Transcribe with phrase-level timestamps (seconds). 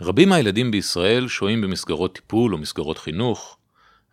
[0.00, 3.58] רבים מהילדים בישראל שוהים במסגרות טיפול או מסגרות חינוך.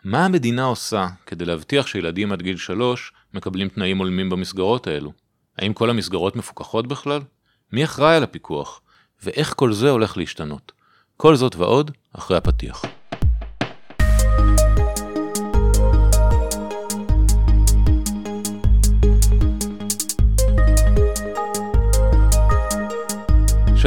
[0.03, 5.11] מה המדינה עושה כדי להבטיח שילדים עד גיל שלוש מקבלים תנאים הולמים במסגרות האלו?
[5.57, 7.21] האם כל המסגרות מפוקחות בכלל?
[7.71, 8.81] מי אחראי על הפיקוח?
[9.23, 10.71] ואיך כל זה הולך להשתנות?
[11.17, 12.85] כל זאת ועוד אחרי הפתיח.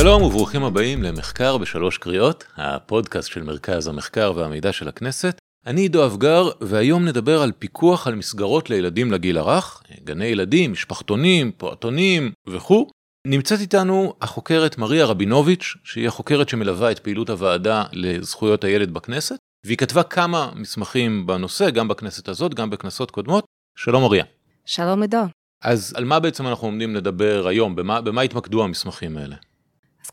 [0.01, 5.39] שלום וברוכים הבאים למחקר בשלוש קריאות, הפודקאסט של מרכז המחקר והמידע של הכנסת.
[5.67, 11.53] אני עידו אבגר, והיום נדבר על פיקוח על מסגרות לילדים לגיל הרך, גני ילדים, משפחתונים,
[11.57, 12.87] פעוטונים וכו'.
[13.27, 19.37] נמצאת איתנו החוקרת מריה רבינוביץ', שהיא החוקרת שמלווה את פעילות הוועדה לזכויות הילד בכנסת,
[19.67, 23.45] והיא כתבה כמה מסמכים בנושא, גם בכנסת הזאת, גם בכנסות קודמות.
[23.79, 24.25] שלום מריה.
[24.65, 25.25] שלום עידו.
[25.65, 27.77] אז על מה בעצם אנחנו עומדים לדבר היום?
[27.77, 29.37] במה, במה התמקדו המסמכים האלה?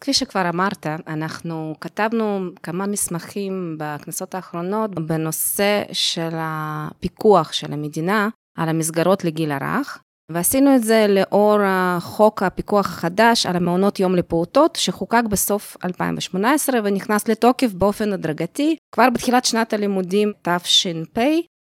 [0.03, 8.69] כפי שכבר אמרת, אנחנו כתבנו כמה מסמכים בכנסות האחרונות בנושא של הפיקוח של המדינה על
[8.69, 11.57] המסגרות לגיל הרך, ועשינו את זה לאור
[11.99, 19.09] חוק הפיקוח החדש על המעונות יום לפעוטות, שחוקק בסוף 2018 ונכנס לתוקף באופן הדרגתי כבר
[19.09, 21.17] בתחילת שנת הלימודים תש"פ,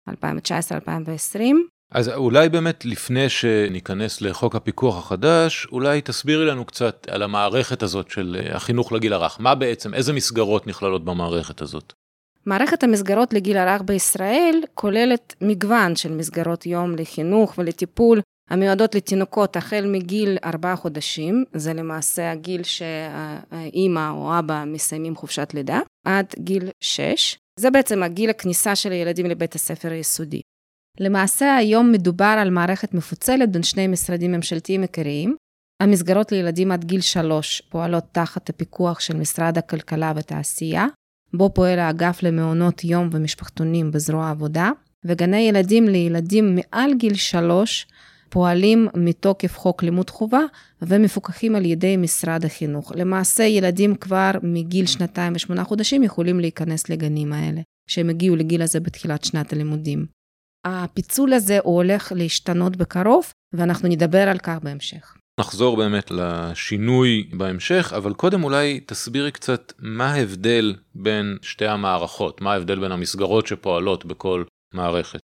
[0.10, 0.14] 2019-2020.
[1.92, 8.12] אז אולי באמת לפני שניכנס לחוק הפיקוח החדש, אולי תסבירי לנו קצת על המערכת הזאת
[8.12, 9.38] של אה, החינוך לגיל הרך.
[9.40, 11.94] מה בעצם, איזה מסגרות נכללות במערכת הזאת?
[12.45, 19.86] מערכת המסגרות לגיל הרך בישראל כוללת מגוון של מסגרות יום לחינוך ולטיפול המיועדות לתינוקות החל
[19.88, 27.38] מגיל ארבעה חודשים, זה למעשה הגיל שהאימא או אבא מסיימים חופשת לידה, עד גיל שש.
[27.60, 30.42] זה בעצם הגיל הכניסה של הילדים לבית הספר היסודי.
[31.00, 35.36] למעשה היום מדובר על מערכת מפוצלת בין שני משרדים ממשלתיים עיקריים.
[35.80, 40.88] המסגרות לילדים עד גיל שלוש פועלות תחת הפיקוח של משרד הכלכלה והתעשייה,
[41.33, 44.72] בו פועל האגף למעונות יום ומשפחתונים בזרוע העבודה,
[45.05, 47.88] וגני ילדים לילדים מעל גיל שלוש
[48.30, 50.42] פועלים מתוקף חוק לימוד חובה
[50.82, 52.92] ומפוקחים על ידי משרד החינוך.
[52.95, 58.80] למעשה ילדים כבר מגיל שנתיים ושמונה חודשים יכולים להיכנס לגנים האלה, שהם הגיעו לגיל הזה
[58.80, 60.19] בתחילת שנת הלימודים.
[60.65, 65.15] הפיצול הזה הוא הולך להשתנות בקרוב, ואנחנו נדבר על כך בהמשך.
[65.39, 72.53] נחזור באמת לשינוי בהמשך, אבל קודם אולי תסבירי קצת מה ההבדל בין שתי המערכות, מה
[72.53, 74.43] ההבדל בין המסגרות שפועלות בכל
[74.73, 75.20] מערכת.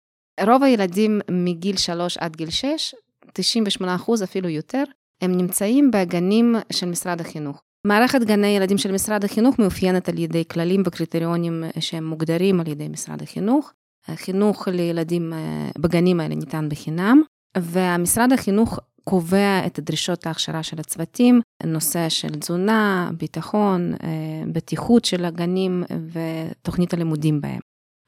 [0.47, 2.95] רוב הילדים מגיל 3 עד גיל 6,
[3.33, 4.85] 98 אחוז אפילו יותר,
[5.23, 7.63] הם נמצאים בגנים של משרד החינוך.
[7.87, 12.89] מערכת גני ילדים של משרד החינוך מאופיינת על ידי כללים וקריטריונים שהם מוגדרים על ידי
[12.89, 13.73] משרד החינוך.
[14.15, 17.23] חינוך לילדים אה, בגנים האלה ניתן בחינם,
[17.59, 24.09] והמשרד החינוך קובע את דרישות ההכשרה של הצוותים, נושא של תזונה, ביטחון, אה,
[24.53, 27.61] בטיחות של הגנים ותוכנית הלימודים בהם.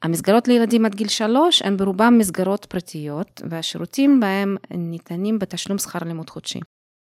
[0.03, 6.29] המסגרות לילדים עד גיל שלוש הן ברובם מסגרות פרטיות, והשירותים בהם ניתנים בתשלום שכר לימוד
[6.29, 6.59] חודשי.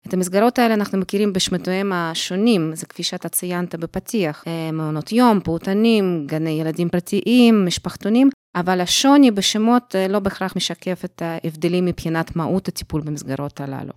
[0.08, 5.40] את המסגרות האלה אנחנו מכירים בשמותיהם השונים, זה כפי שאתה ציינת בפתיח, אה, מעונות יום,
[5.40, 12.36] פעוטנים, גני ילדים פרטיים, משפחתונים, אבל השוני בשמות אה, לא בהכרח משקף את ההבדלים מבחינת
[12.36, 13.92] מהות הטיפול במסגרות הללו.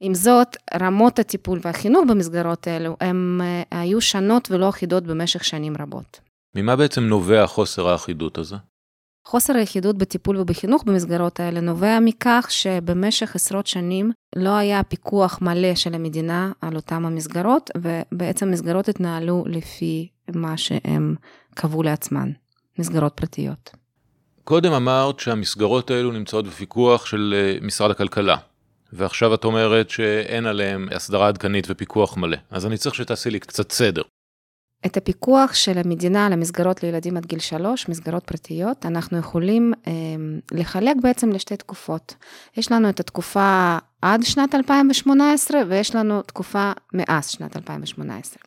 [0.00, 5.74] עם זאת, רמות הטיפול והחינוך במסגרות האלו הן אה, היו שונות ולא אחידות במשך שנים
[5.78, 6.20] רבות.
[6.56, 8.56] ממה בעצם נובע חוסר האחידות הזה?
[9.26, 15.74] חוסר האחידות בטיפול ובחינוך במסגרות האלה נובע מכך שבמשך עשרות שנים לא היה פיקוח מלא
[15.74, 21.14] של המדינה על אותן המסגרות, ובעצם מסגרות התנהלו לפי מה שהם
[21.54, 22.30] קבעו לעצמן,
[22.78, 23.85] מסגרות פרטיות.
[24.46, 28.36] קודם אמרת שהמסגרות האלו נמצאות בפיקוח של אה, משרד הכלכלה,
[28.92, 33.72] ועכשיו את אומרת שאין עליהם הסדרה עדכנית ופיקוח מלא, אז אני צריך שתעשי לי קצת
[33.72, 34.02] סדר.
[34.86, 39.92] את הפיקוח של המדינה על המסגרות לילדים עד גיל שלוש, מסגרות פרטיות, אנחנו יכולים אה,
[40.52, 42.14] לחלק בעצם לשתי תקופות.
[42.56, 48.38] יש לנו את התקופה עד שנת 2018 ויש לנו תקופה מאז שנת 2018.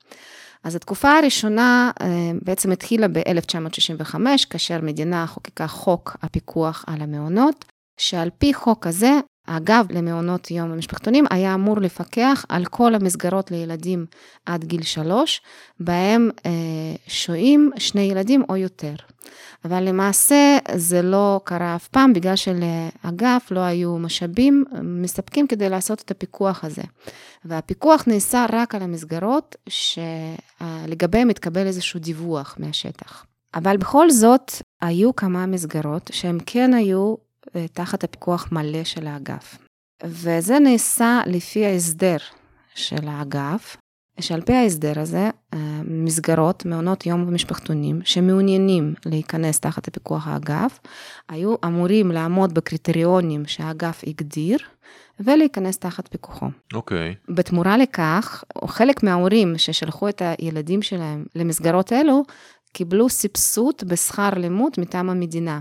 [0.64, 4.16] אז התקופה הראשונה אה, בעצם התחילה ב-1965,
[4.50, 7.66] כאשר המדינה חוקקה חוק הפיקוח על המעונות,
[8.00, 14.06] שעל פי חוק הזה, האגף למעונות יום ומשפחתונים היה אמור לפקח על כל המסגרות לילדים
[14.46, 15.42] עד גיל שלוש,
[15.80, 16.52] בהם אה,
[17.08, 18.94] שוהים שני ילדים או יותר.
[19.66, 26.02] אבל למעשה זה לא קרה אף פעם, בגלל שלאגף לא היו משאבים מספקים כדי לעשות
[26.02, 26.84] את הפיקוח הזה.
[27.46, 33.26] והפיקוח נעשה רק על המסגרות שלגביהם מתקבל איזשהו דיווח מהשטח.
[33.56, 34.52] אבל בכל זאת,
[34.82, 37.16] היו כמה מסגרות שהם כן היו
[37.74, 39.58] תחת הפיקוח מלא של האגף.
[40.04, 42.18] וזה נעשה לפי ההסדר
[42.76, 43.78] של האגף,
[44.20, 50.80] שעל פי ההסדר הזה, אה, מסגרות, מעונות יום ומשפחתונים שמעוניינים להיכנס תחת הפיקוח האגף,
[51.30, 54.58] היו אמורים לעמוד בקריטריונים שהאגף הגדיר,
[55.20, 56.46] ולהיכנס תחת פיקוחו.
[56.74, 57.12] אוקיי.
[57.12, 57.34] Okay.
[57.34, 62.24] בתמורה לכך, חלק מההורים ששלחו את הילדים שלהם למסגרות אלו,
[62.74, 65.60] קיבלו סבסוד בשכר לימוד מטעם המדינה.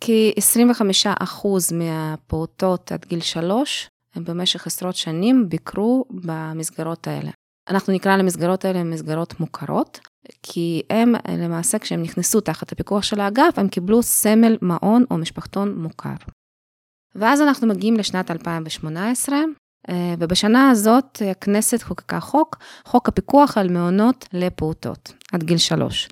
[0.00, 7.30] כ-25% מהפעוטות עד גיל 3, הם במשך עשרות שנים ביקרו במסגרות האלה.
[7.68, 10.00] אנחנו נקרא למסגרות האלה מסגרות מוכרות,
[10.42, 15.78] כי הם למעשה כשהם נכנסו תחת הפיקוח של האגף, הם קיבלו סמל מעון או משפחתון
[15.78, 16.14] מוכר.
[17.14, 19.36] ואז אנחנו מגיעים לשנת 2018,
[19.88, 26.08] אה, ובשנה הזאת הכנסת חוקקה חוק, חוק הפיקוח על מעונות לפעוטות, עד גיל שלוש.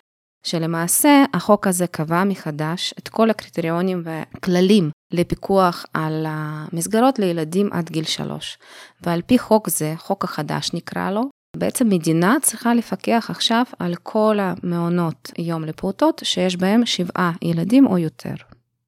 [0.46, 8.04] שלמעשה החוק הזה קבע מחדש את כל הקריטריונים והכללים לפיקוח על המסגרות לילדים עד גיל
[8.04, 8.58] שלוש.
[9.06, 11.22] ועל פי חוק זה, חוק החדש נקרא לו,
[11.56, 17.98] בעצם מדינה צריכה לפקח עכשיו על כל המעונות יום לפעוטות שיש בהם שבעה ילדים או
[17.98, 18.34] יותר.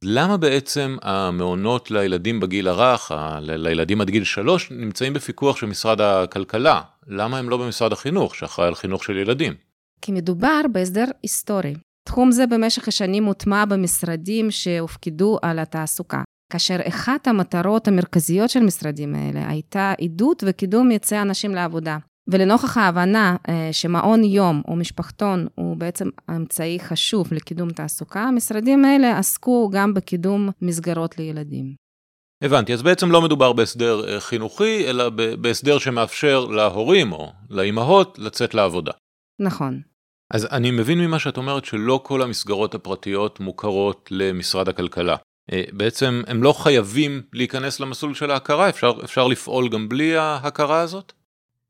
[0.03, 6.01] למה בעצם המעונות לילדים בגיל הרך, ה- לילדים עד גיל שלוש, נמצאים בפיקוח של משרד
[6.01, 6.81] הכלכלה?
[7.07, 9.68] למה הם לא במשרד החינוך, שאחראי על חינוך של ילדים?
[10.03, 11.75] כי מדובר בהסדר היסטורי.
[12.09, 16.23] תחום זה במשך השנים הוטמע במשרדים שהופקדו על התעסוקה,
[16.53, 21.99] כאשר אחת המטרות המרכזיות של משרדים האלה הייתה עידוד וקידום יצא אנשים לעבודה.
[22.29, 29.19] ולנוכח ההבנה אה, שמעון יום או משפחתון הוא בעצם אמצעי חשוב לקידום תעסוקה, המשרדים האלה
[29.19, 31.75] עסקו גם בקידום מסגרות לילדים.
[32.45, 35.09] הבנתי, אז בעצם לא מדובר בהסדר אה, חינוכי, אלא
[35.41, 38.93] בהסדר שמאפשר להורים או לאימהות לצאת לעבודה.
[39.41, 39.81] נכון.
[40.31, 45.17] אז אני מבין ממה שאת אומרת שלא כל המסגרות הפרטיות מוכרות למשרד הכלכלה.
[45.53, 50.81] אה, בעצם הם לא חייבים להיכנס למסלול של ההכרה, אפשר, אפשר לפעול גם בלי ההכרה
[50.81, 51.13] הזאת?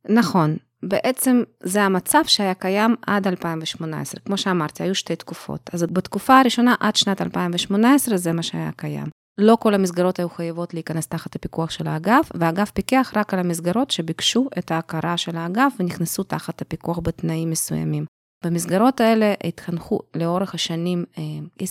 [0.09, 0.57] נכון.
[0.83, 4.21] בעצם זה המצב שהיה קיים עד 2018.
[4.25, 5.71] כמו שאמרתי, היו שתי תקופות.
[5.73, 9.07] אז בתקופה הראשונה, עד שנת 2018, זה מה שהיה קיים.
[9.39, 13.91] לא כל המסגרות היו חייבות להיכנס תחת הפיקוח של האגף, והאגף פיקח רק על המסגרות
[13.91, 18.05] שביקשו את ההכרה של האגף ונכנסו תחת הפיקוח בתנאים מסוימים.
[18.45, 21.05] במסגרות האלה התחנכו לאורך השנים
[21.63, 21.65] 25%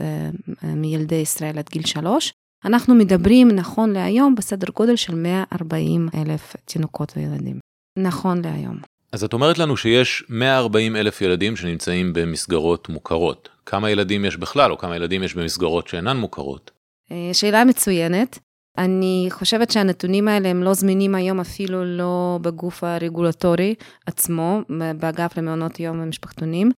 [0.00, 0.30] אה,
[0.64, 2.32] אה, מילדי ישראל עד גיל 3.
[2.64, 7.58] אנחנו מדברים נכון להיום בסדר גודל של 140 אלף תינוקות וילדים.
[7.98, 8.78] נכון להיום.
[9.12, 13.48] אז את אומרת לנו שיש 140 אלף ילדים שנמצאים במסגרות מוכרות.
[13.66, 16.70] כמה ילדים יש בכלל, או כמה ילדים יש במסגרות שאינן מוכרות?
[17.12, 18.38] אה, שאלה מצוינת.
[18.78, 23.74] אני חושבת שהנתונים האלה הם לא זמינים היום אפילו לא בגוף הרגולטורי
[24.06, 24.60] עצמו,
[24.98, 26.70] באגף למעונות יום ומשפחתונים.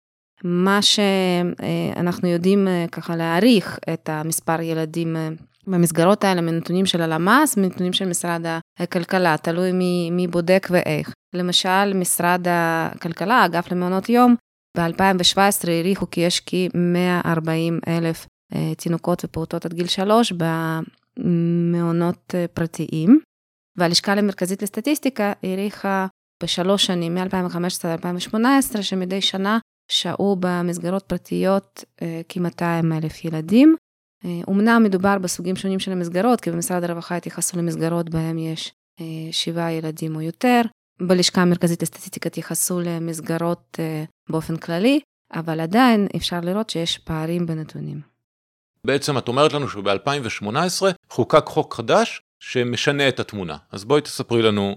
[0.45, 5.29] מה שאנחנו יודעים אה, ככה להעריך את המספר ילדים אה,
[5.67, 8.45] במסגרות האלה מנתונים של הלמ"ס, מנתונים של משרד
[8.79, 11.13] הכלכלה, תלוי מי, מי בודק ואיך.
[11.35, 14.35] למשל, משרד הכלכלה, האגף למעונות יום,
[14.77, 20.33] ב-2017 העריכו כי יש כ-140 אלף אה, תינוקות ופעוטות עד גיל שלוש
[21.19, 23.21] במעונות אה, פרטיים,
[23.77, 26.07] והלשכה המרכזית לסטטיסטיקה העריכה
[26.43, 29.59] בשלוש שנים, מ-2015 עד 2018, שמדי שנה
[29.91, 32.63] שהו במסגרות פרטיות אה, כ-200
[32.93, 33.77] אלף ילדים.
[34.47, 38.73] אומנם מדובר בסוגים שונים של המסגרות, כי במשרד הרווחה התייחסו למסגרות בהם יש
[39.33, 40.63] שבעה ילדים או יותר,
[41.03, 45.01] בלשכה המרכזית לסטטיסטיקה התייחסו למסגרות אה, באופן כללי,
[45.35, 48.01] אבל עדיין אפשר לראות שיש פערים בנתונים.
[48.89, 53.57] בעצם את אומרת לנו שב-2018 חוקק חוק חדש שמשנה את התמונה.
[53.73, 54.77] אז בואי תספרי לנו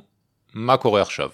[0.53, 1.29] מה קורה עכשיו.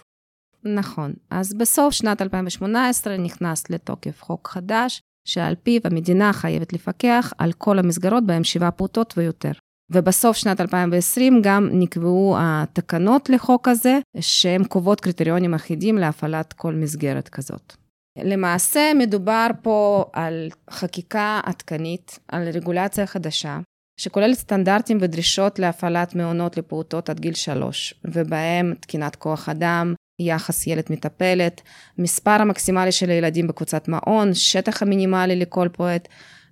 [0.64, 1.14] נכון.
[1.30, 7.80] אז בסוף שנת 2018 נכנס לתוקף חוק חדש, שעל פיו המדינה חייבת לפקח על כל
[7.80, 9.52] המסגרות בהם שבעה פעוטות ויותר.
[9.92, 17.30] ובסוף שנת 2020 גם נקבעו התקנות לחוק הזה, שהן קובעות קריטריונים אחידים להפעלת כל מסגרת
[17.30, 17.87] כזאת.
[18.24, 23.60] למעשה מדובר פה על חקיקה עדכנית, על רגולציה חדשה,
[24.00, 30.84] שכוללת סטנדרטים ודרישות להפעלת מעונות לפעוטות עד גיל שלוש, ובהם תקינת כוח אדם, יחס ילד
[30.90, 31.62] מטפלת,
[31.98, 36.08] מספר המקסימלי של הילדים בקבוצת מעון, שטח המינימלי לכל פועט,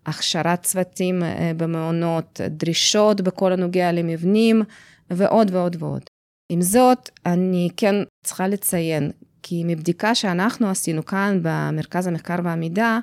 [0.06, 4.62] הכשרת צוותים אה, במעונות, דרישות בכל הנוגע למבנים
[5.10, 6.04] ועוד ועוד ועוד.
[6.52, 7.96] עם זאת, אני כן
[8.26, 9.12] צריכה לציין,
[9.48, 13.00] כי מבדיקה שאנחנו עשינו כאן במרכז המחקר והמידע,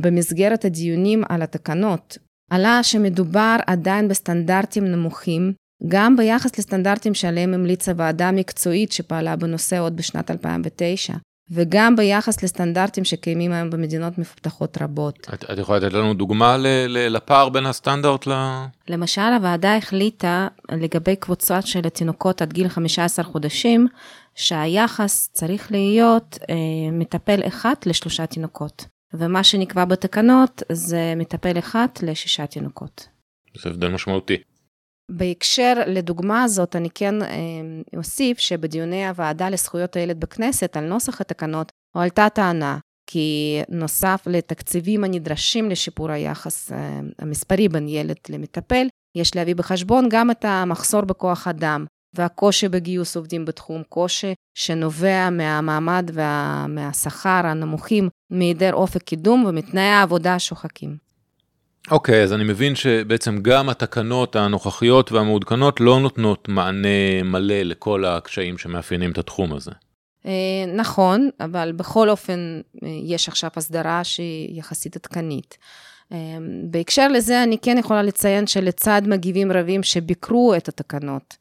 [0.00, 2.18] במסגרת הדיונים על התקנות,
[2.50, 5.52] עלה שמדובר עדיין בסטנדרטים נמוכים,
[5.88, 11.14] גם ביחס לסטנדרטים שעליהם המליצה ועדה מקצועית שפעלה בנושא עוד בשנת 2009.
[11.50, 15.28] וגם ביחס לסטנדרטים שקיימים היום במדינות מפותחות רבות.
[15.34, 18.32] את, את יכולה לתת לנו דוגמה ל, ל, לפער בין הסטנדרט ל...
[18.88, 23.86] למשל, הוועדה החליטה לגבי קבוצות של התינוקות עד גיל 15 חודשים,
[24.34, 32.46] שהיחס צריך להיות אה, מטפל אחד לשלושה תינוקות, ומה שנקבע בתקנות זה מטפל אחד לשישה
[32.46, 33.08] תינוקות.
[33.62, 34.36] זה הבדל משמעותי.
[35.10, 37.28] בהקשר לדוגמה הזאת, אני כן אה,
[37.96, 45.70] אוסיף שבדיוני הוועדה לזכויות הילד בכנסת על נוסח התקנות, הועלתה טענה כי נוסף לתקציבים הנדרשים
[45.70, 48.86] לשיפור היחס אה, המספרי בין ילד למטפל,
[49.16, 56.10] יש להביא בחשבון גם את המחסור בכוח אדם והקושי בגיוס עובדים בתחום, קושי שנובע מהמעמד
[56.14, 60.96] ומהשכר הנמוכים, מהיעדר אופק קידום ומתנאי העבודה השוחקים.
[61.90, 68.04] אוקיי, okay, אז אני מבין שבעצם גם התקנות הנוכחיות והמעודכנות לא נותנות מענה מלא לכל
[68.04, 69.70] הקשיים שמאפיינים את התחום הזה.
[70.26, 75.58] אה, נכון, אבל בכל אופן אה, יש עכשיו הסדרה שהיא יחסית עדכנית.
[76.12, 76.18] אה,
[76.70, 81.36] בהקשר לזה אני כן יכולה לציין שלצד מגיבים רבים שביקרו את התקנות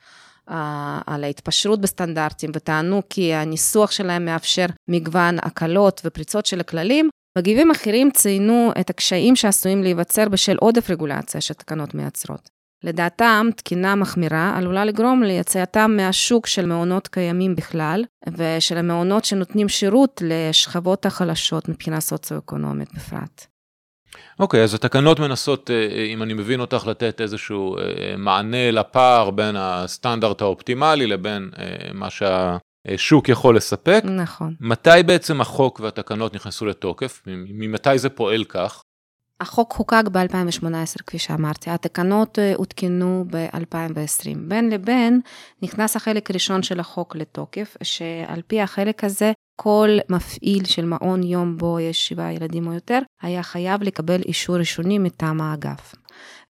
[1.06, 8.12] על ההתפשרות בסטנדרטים וטענו כי הניסוח שלהם מאפשר מגוון הקלות ופריצות של הכללים, מגיבים אחרים
[8.12, 12.50] ציינו את הקשיים שעשויים להיווצר בשל עודף רגולציה שהתקנות מייצרות.
[12.84, 18.04] לדעתם, תקינה מחמירה עלולה לגרום ליציאתם מהשוק של מעונות קיימים בכלל,
[18.38, 23.46] ושל המעונות שנותנים שירות לשכבות החלשות מבחינה סוציו-אקונומית בפרט.
[24.40, 27.84] אוקיי, okay, אז התקנות מנסות, אה, אה, אם אני מבין אותך, לתת איזשהו אה,
[28.18, 31.50] מענה לפער בין הסטנדרט האופטימלי לבין
[31.94, 34.02] מה שהשוק יכול לספק.
[34.04, 34.56] נכון.
[34.60, 37.22] מתי בעצם החוק והתקנות נכנסו לתוקף?
[37.28, 38.84] ממתי זה פועל כך?
[39.42, 44.38] החוק חוקק ב-2018, כפי שאמרתי, התקנות הותקנו ב-2020.
[44.48, 45.22] בין לבין
[45.62, 51.58] נכנס החלק הראשון של החוק לתוקף, שעל פי החלק הזה, כל מפעיל של מעון יום
[51.58, 55.96] בו יש שבעה ילדים או יותר, היה חייב לקבל אישור ראשוני מטעם האגף.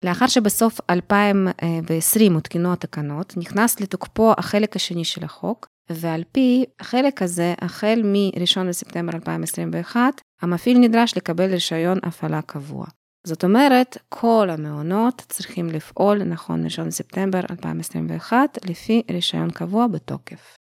[0.02, 7.54] לאחר שבסוף 2020 הותקנו התקנות, נכנס לתוקפו החלק השני של החוק, ועל פי החלק הזה,
[7.60, 10.00] החל מ-1 בספטמבר 2021,
[10.42, 12.86] המפעיל נדרש לקבל רישיון הפעלה קבוע.
[13.24, 20.56] זאת אומרת, כל המעונות צריכים לפעול נכון 1 בספטמבר 2021, לפי רישיון קבוע בתוקף.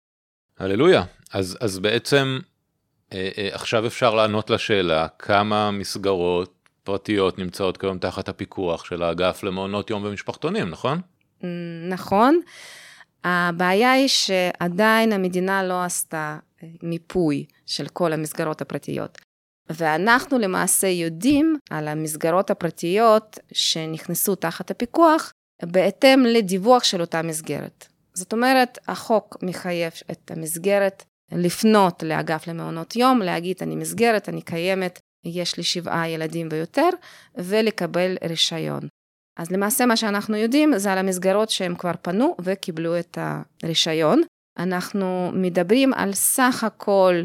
[0.59, 1.03] הללויה.
[1.33, 2.39] אז, אז בעצם
[3.51, 10.03] עכשיו אפשר לענות לשאלה כמה מסגרות פרטיות נמצאות כיום תחת הפיקוח של האגף למעונות יום
[10.05, 11.01] ומשפחתונים, נכון?
[11.89, 12.39] נכון.
[13.23, 19.17] הבעיה היא שעדיין המדינה לא עשתה אה, מיפוי של כל המסגרות הפרטיות.
[19.69, 25.31] ואנחנו למעשה יודעים על המסגרות הפרטיות שנכנסו תחת הפיקוח
[25.63, 27.87] בהתאם לדיווח של אותה מסגרת.
[28.13, 34.99] זאת אומרת, החוק מחייב את המסגרת לפנות לאגף למעונות יום, להגיד אני מסגרת, אני קיימת,
[35.25, 36.89] יש לי שבעה ילדים ויותר,
[37.35, 38.87] ולקבל רישיון.
[39.37, 43.17] אז למעשה מה שאנחנו יודעים זה על המסגרות שהם כבר פנו וקיבלו את
[43.63, 44.21] הרישיון.
[44.57, 47.21] אנחנו מדברים על סך הכל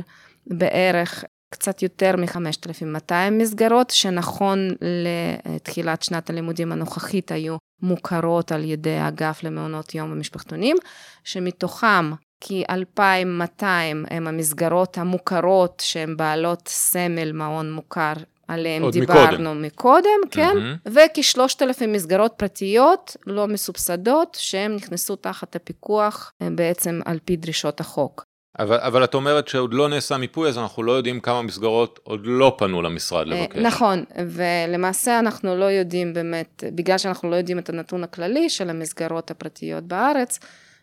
[0.47, 9.42] בערך קצת יותר מ-5,200 מסגרות, שנכון לתחילת שנת הלימודים הנוכחית היו מוכרות על ידי האגף
[9.42, 10.76] למעונות יום ומשפחתונים,
[11.25, 12.12] שמתוכם
[12.45, 13.65] כ-2,200
[14.11, 18.13] הם המסגרות המוכרות שהן בעלות סמל מעון מוכר
[18.49, 20.91] עליהם דיברנו מקודם, מקודם כן, mm-hmm.
[20.93, 28.25] וכ-3,000 מסגרות פרטיות לא מסובסדות, שהן נכנסו תחת הפיקוח אה, בעצם על פי דרישות החוק.
[28.59, 32.21] אבל, אבל את אומרת שעוד לא נעשה מיפוי, אז אנחנו לא יודעים כמה מסגרות עוד
[32.25, 33.59] לא פנו למשרד אה, לבקש.
[33.59, 39.31] נכון, ולמעשה אנחנו לא יודעים באמת, בגלל שאנחנו לא יודעים את הנתון הכללי של המסגרות
[39.31, 40.39] הפרטיות בארץ,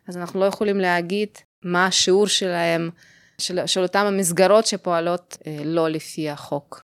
[0.07, 1.29] אז אנחנו לא יכולים להגיד
[1.63, 2.89] מה השיעור שלהם,
[3.37, 6.81] של, של אותם המסגרות שפועלות אה, לא לפי החוק.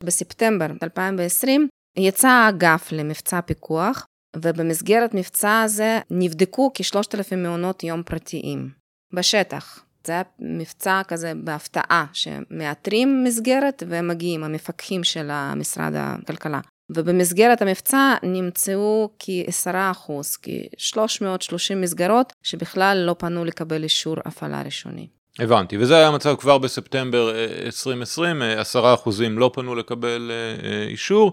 [0.00, 8.70] בספטמבר 2020 יצא האגף למבצע פיקוח, ובמסגרת מבצע הזה נבדקו כ-3,000 מעונות יום פרטיים
[9.12, 9.84] בשטח.
[10.06, 16.60] זה היה מבצע כזה בהפתעה, שמאתרים מסגרת ומגיעים המפקחים של משרד הכלכלה.
[16.90, 20.12] ובמסגרת המבצע נמצאו כ-10%,
[20.42, 25.06] כ-330 מסגרות שבכלל לא פנו לקבל אישור הפעלה ראשוני.
[25.38, 27.30] הבנתי, וזה היה המצב כבר בספטמבר
[27.64, 28.66] 2020, אה, 10%
[29.30, 31.32] לא פנו לקבל אה, אה, אישור.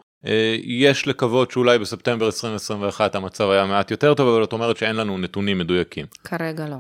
[0.64, 5.18] יש לקוות שאולי בספטמבר 2021 המצב היה מעט יותר טוב, אבל את אומרת שאין לנו
[5.18, 6.06] נתונים מדויקים.
[6.24, 6.76] כרגע לא.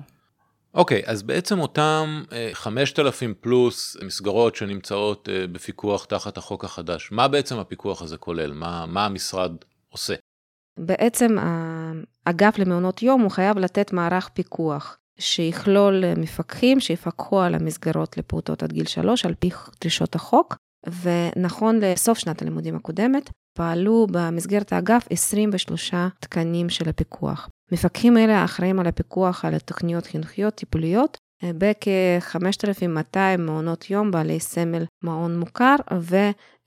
[0.74, 7.60] אוקיי, okay, אז בעצם אותם 5,000 פלוס מסגרות שנמצאות בפיקוח תחת החוק החדש, מה בעצם
[7.60, 8.54] הפיקוח הזה כולל?
[8.54, 9.52] מה, מה המשרד
[9.90, 10.14] עושה?
[10.80, 11.36] בעצם
[12.26, 14.98] האגף למעונות יום הוא חייב לתת מערך פיקוח.
[15.20, 19.50] שיכלול מפקחים שיפקחו על המסגרות לפעוטות עד גיל שלוש על פי
[19.82, 20.56] דרישות החוק,
[21.02, 27.50] ונכון לסוף שנת הלימודים הקודמת, פעלו במסגרת האגף 23 תקנים של הפיקוח.
[27.72, 35.40] מפקחים אלה האחראים על הפיקוח על התוכניות חינוכיות טיפוליות בכ-5,200 מעונות יום בעלי סמל מעון
[35.40, 35.76] מוכר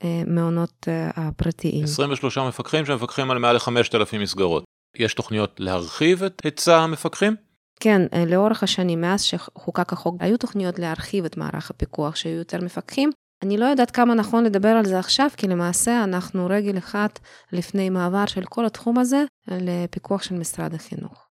[0.04, 1.84] ומעונות הפרטיים.
[1.84, 4.64] 23 מפקחים שמפקחים על מעל ל-5,000 מסגרות.
[4.96, 7.36] יש תוכניות להרחיב את היצע המפקחים?
[7.80, 13.10] כן, לאורך השנים, מאז שחוקק החוק, היו תוכניות להרחיב את מערך הפיקוח, שיהיו יותר מפקחים.
[13.46, 17.18] אני לא יודעת כמה נכון לדבר על זה עכשיו, כי למעשה אנחנו רגל אחת
[17.52, 21.26] לפני מעבר של כל התחום הזה לפיקוח של משרד החינוך.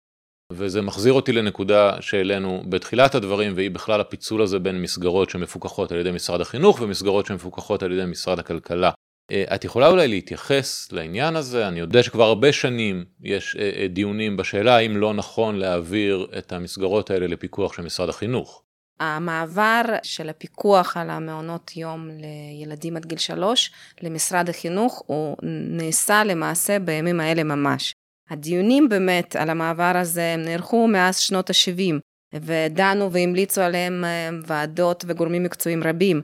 [0.52, 5.98] וזה מחזיר אותי לנקודה שהעלינו בתחילת הדברים, והיא בכלל הפיצול הזה בין מסגרות שמפוקחות על
[5.98, 8.90] ידי משרד החינוך ומסגרות שמפוקחות על ידי משרד הכלכלה.
[9.30, 11.68] אה, את יכולה אולי להתייחס לעניין הזה?
[11.68, 16.52] אני יודע שכבר הרבה שנים יש אה, אה, דיונים בשאלה האם לא נכון להעביר את
[16.52, 18.63] המסגרות האלה לפיקוח של משרד החינוך.
[19.00, 23.72] המעבר של הפיקוח על המעונות יום לילדים עד גיל שלוש
[24.02, 25.36] למשרד החינוך הוא
[25.76, 27.94] נעשה למעשה בימים האלה ממש.
[28.30, 31.94] הדיונים באמת על המעבר הזה נערכו מאז שנות ה-70
[32.34, 34.04] ודנו והמליצו עליהם
[34.46, 36.20] ועדות וגורמים מקצועיים רבים,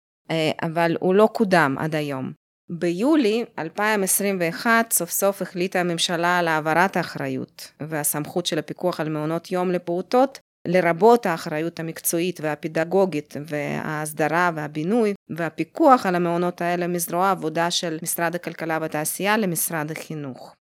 [0.63, 2.33] אבל הוא לא קודם עד היום.
[2.73, 9.71] ביולי 2021 סוף סוף החליטה הממשלה על העברת האחריות והסמכות של הפיקוח על מעונות יום
[9.71, 10.39] לפעוטות,
[10.69, 18.79] לרבות האחריות המקצועית והפדגוגית וההסדרה והבינוי והפיקוח על המעונות האלה מזרוע העבודה של משרד הכלכלה
[18.81, 20.55] והתעשייה למשרד החינוך.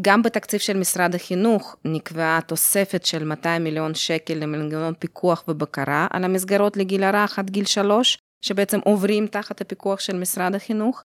[0.00, 6.24] גם בתקציב של משרד החינוך נקבעה תוספת של 200 מיליון שקל למנגנון פיקוח ובקרה על
[6.24, 11.02] המסגרות לגיל הרך עד גיל שלוש, שבעצם עוברים תחת הפיקוח של משרד החינוך,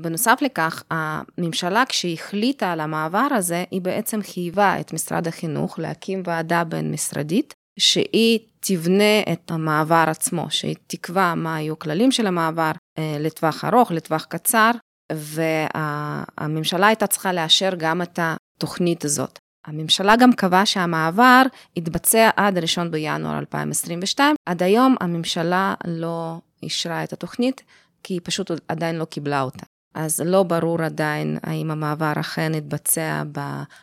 [0.00, 6.22] בנוסף לכך, הממשלה כשהיא החליטה על המעבר הזה, היא בעצם חייבה את משרד החינוך להקים
[6.26, 13.16] ועדה בין-משרדית, שהיא תבנה את המעבר עצמו, שהיא תקבע מה היו הכללים של המעבר אה,
[13.20, 14.70] לטווח ארוך, לטווח קצר,
[15.12, 19.38] והממשלה הייתה צריכה לאשר גם את התוכנית הזאת.
[19.66, 21.42] הממשלה גם קבעה שהמעבר
[21.76, 24.36] יתבצע עד 1 בינואר 2022.
[24.48, 27.62] עד היום הממשלה לא אישרה את התוכנית,
[28.04, 29.66] כי היא פשוט עדיין לא קיבלה אותה.
[29.94, 33.22] אז לא ברור עדיין האם המעבר אכן יתבצע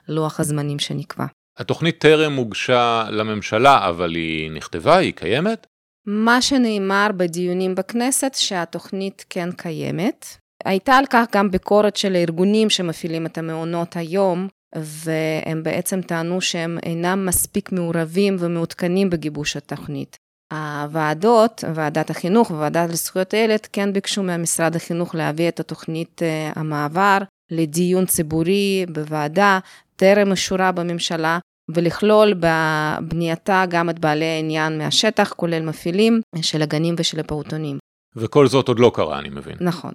[0.08, 1.26] בלוח הזמנים שנקבע.
[1.58, 5.68] התוכנית טרם הוגשה לממשלה, אבל היא נכתבה, היא קיימת?
[6.06, 10.26] מה שנאמר בדיונים בכנסת, שהתוכנית כן קיימת.
[10.66, 16.78] הייתה על כך גם ביקורת של הארגונים שמפעילים את המעונות היום, והם בעצם טענו שהם
[16.84, 20.18] אינם מספיק מעורבים ומעודכנים בגיבוש התוכנית.
[20.52, 27.18] הוועדות, ועדת החינוך וועדת לזכויות הילד, כן ביקשו ממשרד החינוך להביא את התוכנית אה, המעבר
[27.52, 29.60] לדיון ציבורי בוועדה,
[29.96, 37.20] טרם אישורה בממשלה, ולכלול בבנייתה גם את בעלי העניין מהשטח, כולל מפעילים של הגנים ושל
[37.20, 37.78] הפעוטונים.
[38.16, 39.56] וכל זאת עוד לא קרה, אני מבין.
[39.62, 39.92] נכון.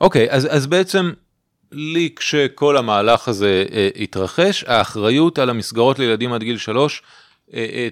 [0.00, 1.12] אוקיי, אז, אז בעצם
[1.72, 7.02] לי כשכל המהלך הזה אה, התרחש, האחריות על המסגרות לילדים עד גיל שלוש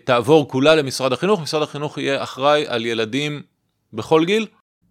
[0.05, 3.43] תעבור כולה למשרד החינוך, משרד החינוך יהיה אחראי על ילדים
[3.93, 4.47] בכל גיל?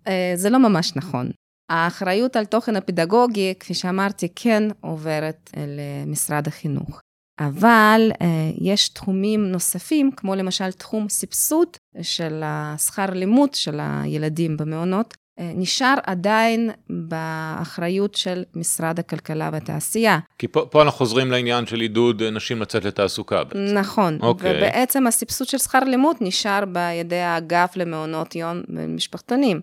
[0.08, 1.32] אה, זה לא ממש נכון.
[1.70, 7.02] האחריות על תוכן הפדגוגי, כפי שאמרתי, כן עוברת למשרד החינוך.
[7.40, 8.12] אבל
[8.62, 11.68] יש תחומים נוספים, כמו למשל תחום סבסוד
[12.02, 20.20] של השכר לימוד של הילדים במעונות, אה, נשאר עדיין באחריות של משרד הכלכלה והתעשייה.
[20.38, 23.74] כי פה, פה אנחנו חוזרים לעניין של עידוד נשים לצאת לתעסוקה בעצם.
[23.74, 24.18] נכון.
[24.22, 24.58] אוקיי.
[24.58, 29.62] ובעצם הסבסוד של שכר לימוד נשאר בידי האגף למעונות יום ומשפחתונים.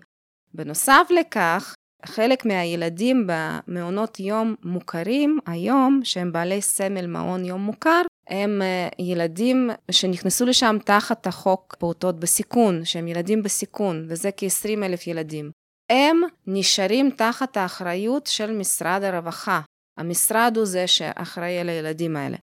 [0.53, 8.61] בנוסף לכך, חלק מהילדים במעונות יום מוכרים היום, שהם בעלי סמל מעון יום מוכר, הם
[8.61, 15.51] אה, ילדים שנכנסו לשם תחת החוק פעוטות בסיכון, שהם ילדים בסיכון, וזה כ-20 אלף ילדים.
[15.89, 19.61] הם נשארים תחת האחריות של משרד הרווחה.
[19.97, 22.37] המשרד הוא זה שאחראי על הילדים האלה.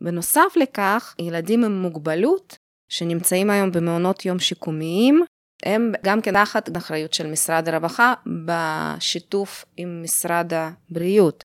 [0.00, 2.56] בנוסף לכך, ילדים עם מוגבלות,
[2.90, 5.24] שנמצאים היום במעונות יום שיקומיים,
[5.64, 8.14] הם גם כן תחת אחריות של משרד הרווחה
[8.46, 11.42] בשיתוף עם משרד הבריאות.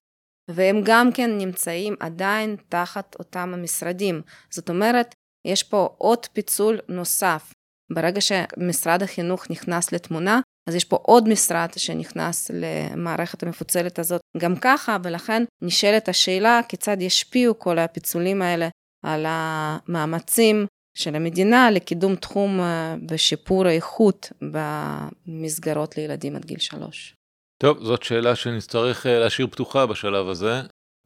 [0.50, 4.22] והם גם כן נמצאים עדיין תחת אותם המשרדים.
[4.50, 5.14] זאת אומרת,
[5.46, 7.52] יש פה עוד פיצול נוסף.
[7.92, 14.56] ברגע שמשרד החינוך נכנס לתמונה, אז יש פה עוד משרד שנכנס למערכת המפוצלת הזאת גם
[14.56, 18.68] ככה, ולכן נשאלת השאלה כיצד ישפיעו כל הפיצולים האלה
[19.04, 27.14] על המאמצים של המדינה לקידום תחום אה, ושיפור האיכות במסגרות לילדים עד גיל שלוש.
[27.58, 30.62] טוב, זאת שאלה שנצטרך אה, להשאיר פתוחה בשלב הזה.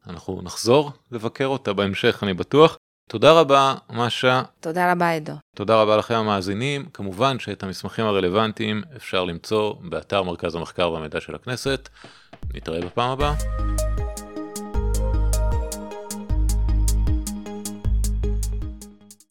[0.06, 2.76] אנחנו נחזור לבקר אותה בהמשך, אני בטוח.
[3.10, 4.42] תודה רבה, משה.
[4.60, 5.32] תודה רבה, עדו.
[5.56, 6.84] תודה רבה לכם המאזינים.
[6.94, 11.88] כמובן שאת המסמכים הרלוונטיים אפשר למצוא באתר מרכז המחקר והמידע של הכנסת.
[12.54, 13.34] נתראה בפעם הבאה.